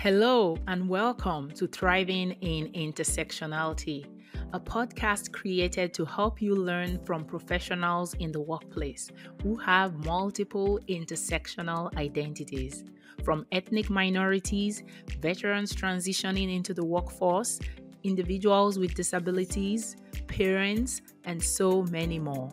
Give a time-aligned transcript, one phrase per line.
[0.00, 4.04] Hello, and welcome to Thriving in Intersectionality,
[4.52, 9.10] a podcast created to help you learn from professionals in the workplace
[9.42, 12.84] who have multiple intersectional identities,
[13.24, 14.84] from ethnic minorities,
[15.20, 17.58] veterans transitioning into the workforce,
[18.04, 22.52] individuals with disabilities, parents, and so many more.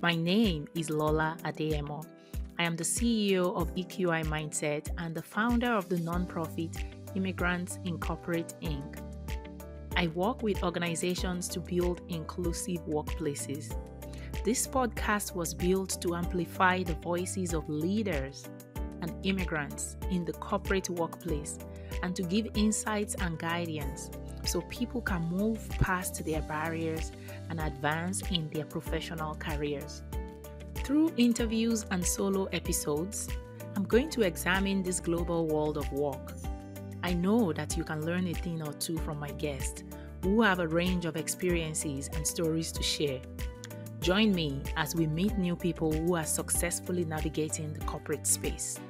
[0.00, 2.06] My name is Lola Adeyemo
[2.60, 6.76] I am the CEO of EQI Mindset and the founder of the nonprofit
[7.14, 8.98] Immigrants in Corporate Inc.
[9.96, 13.76] I work with organizations to build inclusive workplaces.
[14.44, 18.48] This podcast was built to amplify the voices of leaders
[19.02, 21.60] and immigrants in the corporate workplace
[22.02, 24.10] and to give insights and guidance
[24.44, 27.12] so people can move past their barriers
[27.50, 30.02] and advance in their professional careers.
[30.88, 33.28] Through interviews and solo episodes,
[33.76, 36.32] I'm going to examine this global world of work.
[37.02, 39.84] I know that you can learn a thing or two from my guests
[40.22, 43.20] who have a range of experiences and stories to share.
[44.00, 48.80] Join me as we meet new people who are successfully navigating the corporate space.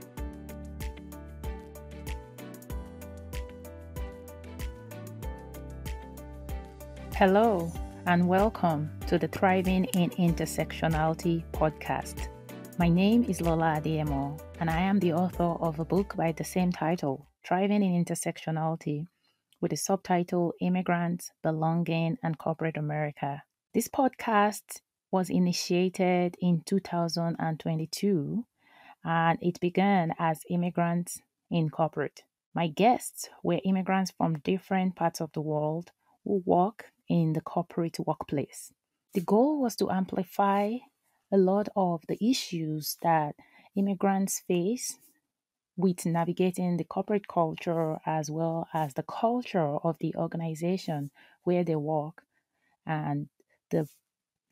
[7.17, 7.73] Hello,
[8.09, 12.28] and welcome to the Thriving in Intersectionality podcast.
[12.78, 16.42] My name is Lola Adeyemo, and I am the author of a book by the
[16.42, 19.06] same title, Thriving in Intersectionality,
[19.61, 23.42] with the subtitle Immigrants, Belonging, and Corporate America.
[23.75, 28.47] This podcast was initiated in 2022
[29.05, 31.20] and it began as Immigrants
[31.51, 32.23] in Corporate.
[32.55, 35.91] My guests were immigrants from different parts of the world
[36.24, 38.72] who work in the corporate workplace.
[39.14, 40.78] The goal was to amplify
[41.33, 43.36] a lot of the issues that
[43.77, 44.98] immigrants face
[45.77, 51.11] with navigating the corporate culture as well as the culture of the organization
[51.44, 52.24] where they work
[52.86, 53.28] and
[53.70, 53.89] the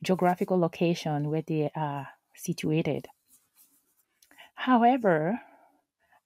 [0.03, 3.09] geographical location where they are situated.
[4.57, 5.41] However,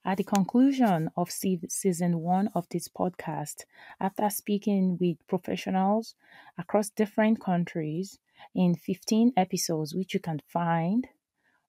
[0.05, 3.65] at the conclusion of season one of this podcast,
[4.01, 6.15] after speaking with professionals
[6.57, 8.19] across different countries
[8.55, 11.09] in 15 episodes, which you can find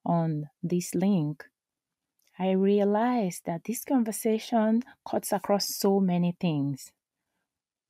[0.05, 1.43] on this link,
[2.39, 6.91] I realized that this conversation cuts across so many things.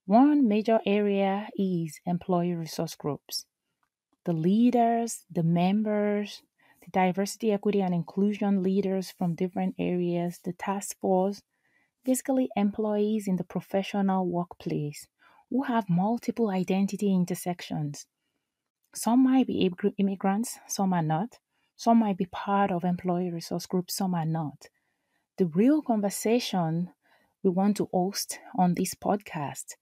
[0.05, 3.45] One major area is employee resource groups.
[4.25, 6.41] The leaders, the members,
[6.91, 11.41] diversity, equity, and inclusion leaders from different areas, the task force,
[12.03, 15.07] basically employees in the professional workplace
[15.49, 18.07] who have multiple identity intersections.
[18.93, 21.39] Some might be immigrants, some are not.
[21.75, 24.67] Some might be part of employee resource groups, some are not.
[25.37, 26.91] The real conversation
[27.43, 29.75] we want to host on this podcast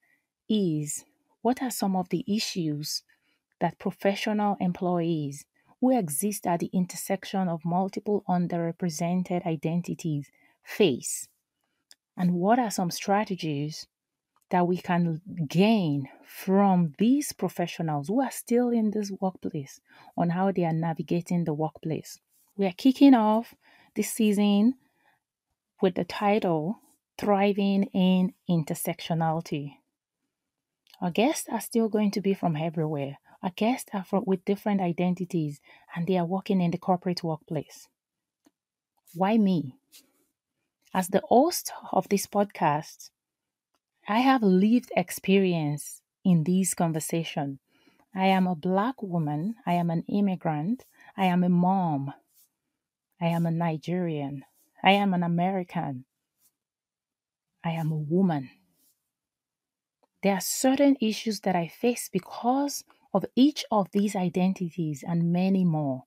[0.48, 1.04] is
[1.42, 3.04] what are some of the issues
[3.60, 5.46] that professional employees
[5.82, 10.30] who exist at the intersection of multiple underrepresented identities
[10.64, 11.28] face?
[12.18, 13.88] And what are some strategies
[14.50, 19.80] that we can gain from these professionals who are still in this workplace
[20.18, 22.20] on how they are navigating the workplace?
[22.58, 23.56] We are kicking off
[23.96, 24.76] this season
[25.82, 26.80] with the title
[27.18, 29.76] Thriving in Intersectionality.
[31.02, 33.18] Our guests are still going to be from everywhere.
[33.42, 35.62] Our guests are from, with different identities
[35.96, 37.88] and they are working in the corporate workplace.
[39.14, 39.76] Why me?
[40.94, 43.12] As the host of this podcast,
[44.08, 47.60] I have lived experience in this conversation.
[48.14, 49.56] I am a black woman.
[49.66, 50.86] I am an immigrant.
[51.16, 52.14] I am a mom.
[53.22, 54.46] I am a Nigerian.
[54.84, 56.06] I am an American.
[57.64, 58.50] I am a woman.
[60.24, 62.84] There are certain issues that I face because
[63.14, 66.04] of each of these identities and many more.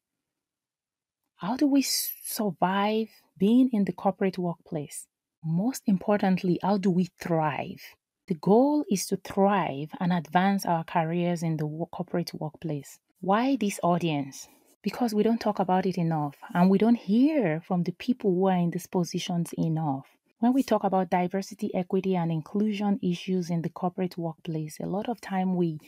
[1.36, 5.06] How do we survive being in the corporate workplace?
[5.44, 7.82] Most importantly, how do we thrive?
[8.28, 13.00] The goal is to thrive and advance our careers in the corporate workplace.
[13.20, 14.46] Why this audience?
[14.82, 18.46] Because we don't talk about it enough and we don't hear from the people who
[18.46, 20.06] are in these positions enough.
[20.38, 25.08] When we talk about diversity, equity, and inclusion issues in the corporate workplace, a lot
[25.08, 25.78] of time we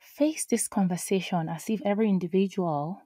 [0.00, 3.02] face this conversation as if every individual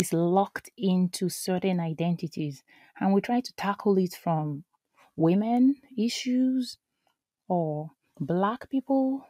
[0.00, 2.62] is locked into certain identities.
[3.00, 4.64] And we try to tackle it from
[5.16, 6.78] women issues
[7.48, 7.90] or
[8.20, 9.22] black people's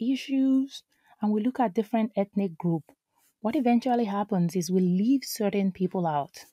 [0.00, 0.82] issues
[1.20, 2.84] and we look at different ethnic group.
[3.40, 6.44] What eventually happens is we leave certain people out.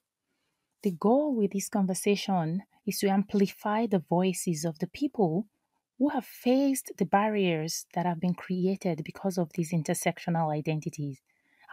[0.83, 5.47] The goal with this conversation is to amplify the voices of the people
[5.99, 11.19] who have faced the barriers that have been created because of these intersectional identities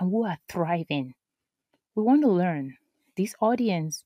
[0.00, 1.14] and who are thriving.
[1.94, 2.76] We want to learn.
[3.17, 4.05] This audience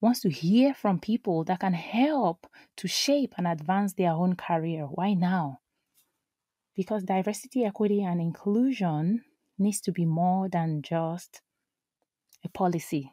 [0.00, 2.46] wants to hear from people that can help
[2.76, 4.84] to shape and advance their own career.
[4.84, 5.60] Why now?
[6.74, 9.24] Because diversity, equity, and inclusion
[9.58, 11.40] needs to be more than just
[12.44, 13.12] a policy.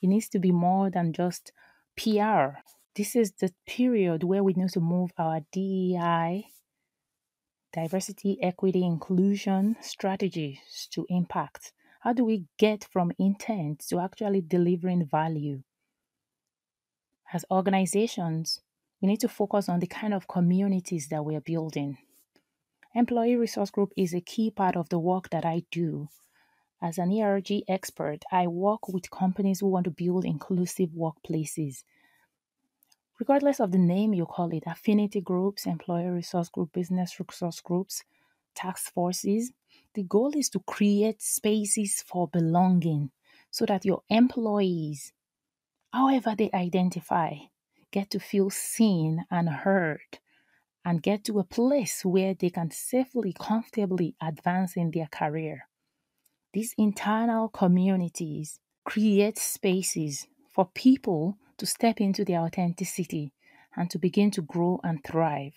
[0.00, 1.52] It needs to be more than just
[1.96, 2.62] PR.
[2.94, 6.48] This is the period where we need to move our DEI,
[7.72, 11.72] diversity, equity, inclusion strategies to impact.
[12.00, 15.62] How do we get from intent to actually delivering value?
[17.32, 18.60] As organizations,
[19.00, 21.96] we need to focus on the kind of communities that we're building.
[22.94, 26.08] Employee Resource Group is a key part of the work that I do.
[26.82, 31.84] As an ERG expert, I work with companies who want to build inclusive workplaces.
[33.22, 38.02] Regardless of the name you call it, affinity groups, employer resource group, business resource groups,
[38.56, 39.52] task forces,
[39.94, 43.12] the goal is to create spaces for belonging
[43.48, 45.12] so that your employees,
[45.92, 47.36] however they identify,
[47.92, 50.18] get to feel seen and heard
[50.84, 55.68] and get to a place where they can safely, comfortably advance in their career.
[56.52, 63.32] These internal communities create spaces for people to step into their authenticity
[63.76, 65.52] and to begin to grow and thrive.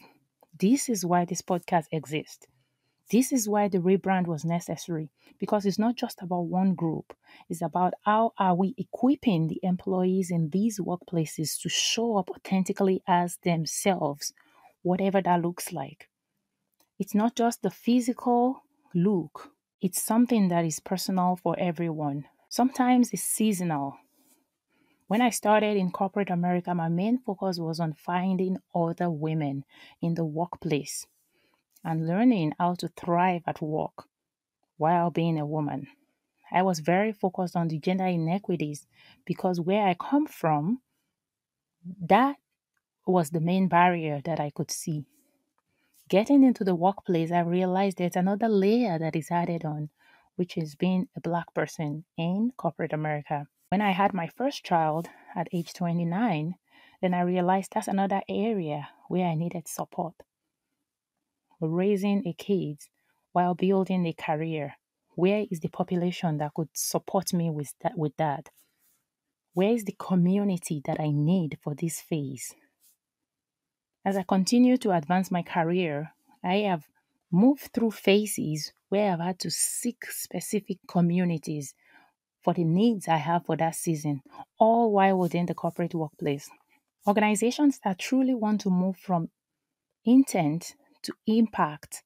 [0.57, 2.47] This is why this podcast exists.
[3.11, 7.13] This is why the rebrand was necessary because it's not just about one group.
[7.49, 13.03] It's about how are we equipping the employees in these workplaces to show up authentically
[13.07, 14.33] as themselves,
[14.81, 16.09] whatever that looks like.
[16.97, 18.63] It's not just the physical
[18.95, 19.51] look,
[19.81, 22.25] it's something that is personal for everyone.
[22.49, 23.97] Sometimes it's seasonal.
[25.07, 29.63] When I started in corporate America, my main focus was on finding other women
[30.01, 31.05] in the workplace
[31.83, 34.07] and learning how to thrive at work
[34.77, 35.87] while being a woman.
[36.51, 38.87] I was very focused on the gender inequities
[39.25, 40.81] because where I come from,
[42.01, 42.37] that
[43.05, 45.05] was the main barrier that I could see.
[46.09, 49.89] Getting into the workplace, I realized there's another layer that is added on,
[50.35, 53.47] which is being a black person in corporate America.
[53.69, 56.55] When I had my first child at age 29,
[57.01, 60.15] then I realized that's another area where I needed support
[61.61, 62.79] raising a kid
[63.31, 64.75] while building a career?
[65.15, 67.97] Where is the population that could support me with that?
[67.97, 68.49] With that?
[69.53, 72.53] Where is the community that I need for this phase?
[74.03, 76.11] As I continue to advance my career,
[76.43, 76.87] I have
[77.31, 81.73] moved through phases where I've had to seek specific communities
[82.45, 84.21] for the needs I have for that season,
[84.59, 86.47] all while within the corporate workplace.
[87.07, 89.29] Organizations that truly want to move from
[90.05, 92.03] intent to impact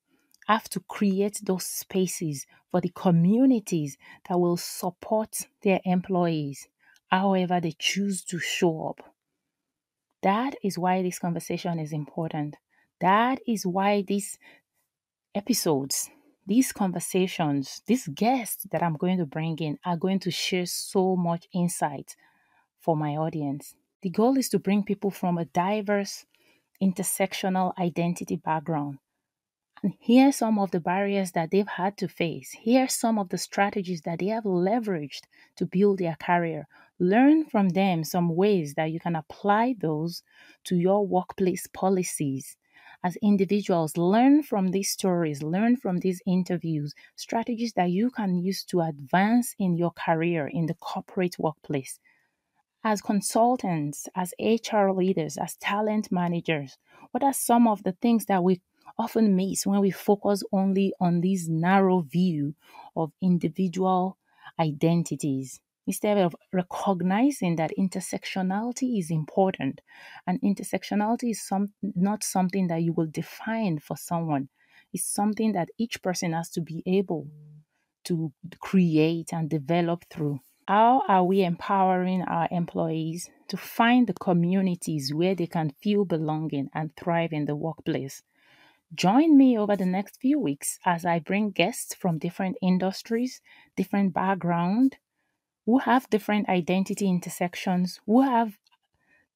[0.47, 3.97] have to create those spaces for the communities
[4.29, 6.67] that will support their employees
[7.09, 9.13] however they choose to show up.
[10.23, 12.55] That is why this conversation is important.
[13.01, 14.37] That is why these
[15.35, 16.09] episodes,
[16.49, 21.15] these conversations, these guests that I'm going to bring in are going to share so
[21.15, 22.15] much insight
[22.79, 23.75] for my audience.
[24.01, 26.25] The goal is to bring people from a diverse
[26.81, 28.97] intersectional identity background.
[29.83, 32.49] And here are some of the barriers that they've had to face.
[32.59, 35.25] Here are some of the strategies that they have leveraged
[35.57, 36.67] to build their career.
[36.97, 40.23] Learn from them some ways that you can apply those
[40.63, 42.57] to your workplace policies.
[43.03, 48.63] As individuals, learn from these stories, learn from these interviews, strategies that you can use
[48.65, 51.99] to advance in your career in the corporate workplace
[52.83, 56.77] as consultants, as HR leaders, as talent managers,
[57.11, 58.61] what are some of the things that we
[58.97, 62.55] often miss when we focus only on this narrow view
[62.95, 64.17] of individual
[64.59, 65.59] identities?
[65.89, 69.81] Instead of recognizing that intersectionality is important,
[70.27, 74.49] and intersectionality is some, not something that you will define for someone,
[74.93, 77.27] it's something that each person has to be able
[78.03, 80.39] to create and develop through.
[80.67, 86.69] How are we empowering our employees to find the communities where they can feel belonging
[86.71, 88.21] and thrive in the workplace?
[88.93, 93.41] Join me over the next few weeks as I bring guests from different industries,
[93.75, 94.97] different background,
[95.69, 98.57] who have different identity intersections, who have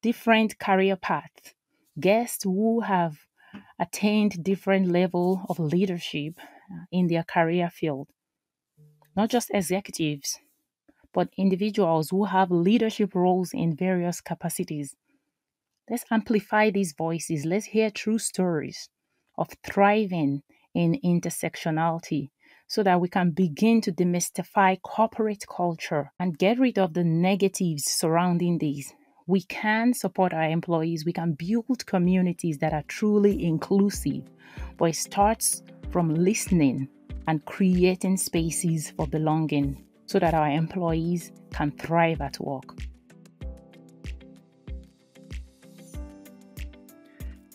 [0.02, 1.54] different career paths,
[2.00, 3.18] guests who have
[3.78, 8.08] attained different level of leadership uh, in their career field.
[9.14, 10.40] Not just executives,
[11.12, 14.96] but individuals who have leadership roles in various capacities.
[15.88, 17.44] Let's amplify these voices.
[17.44, 18.88] Let's hear true stories
[19.38, 20.42] of thriving
[20.74, 22.30] in intersectionality
[22.74, 27.84] so that we can begin to demystify corporate culture and get rid of the negatives
[27.84, 28.92] surrounding these.
[29.28, 34.24] We can support our employees, we can build communities that are truly inclusive,
[34.76, 35.62] but it starts
[35.92, 36.88] from listening
[37.28, 42.76] and creating spaces for belonging so that our employees can thrive at work.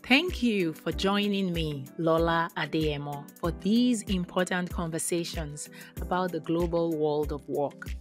[0.09, 5.69] Thank you for joining me, Lola Adeyemo, for these important conversations
[6.01, 7.91] about the global world of work.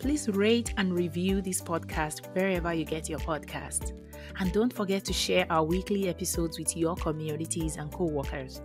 [0.00, 3.92] Please rate and review this podcast wherever you get your podcast.
[4.40, 8.60] And don't forget to share our weekly episodes with your communities and co workers.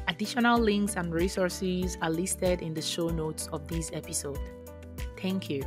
[0.09, 4.39] Additional links and resources are listed in the show notes of this episode.
[5.21, 5.63] Thank you.